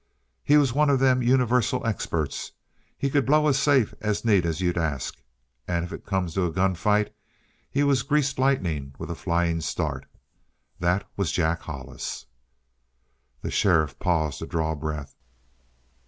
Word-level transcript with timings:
He 0.43 0.57
was 0.57 0.73
one 0.73 0.89
of 0.89 0.97
them 0.99 1.21
universal 1.21 1.85
experts. 1.85 2.53
He 2.97 3.07
could 3.11 3.23
blow 3.23 3.47
a 3.47 3.53
safe 3.53 3.93
as 4.01 4.25
neat 4.25 4.47
as 4.47 4.59
you'd 4.59 4.75
ask. 4.79 5.21
And 5.67 5.85
if 5.85 5.93
it 5.93 6.07
come 6.07 6.25
to 6.25 6.47
a 6.47 6.51
gun 6.51 6.73
fight, 6.73 7.13
he 7.69 7.83
was 7.83 8.01
greased 8.01 8.39
lightning 8.39 8.95
with 8.97 9.11
a 9.11 9.15
flying 9.15 9.61
start. 9.61 10.07
That 10.79 11.07
was 11.15 11.31
Jack 11.31 11.61
Hollis." 11.61 12.25
The 13.43 13.51
sheriff 13.51 13.99
paused 13.99 14.39
to 14.39 14.47
draw 14.47 14.73
breath. 14.73 15.13